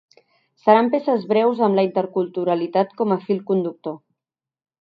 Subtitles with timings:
[0.63, 3.99] Seran peces breus amb la interculturalitat com a fil conductor.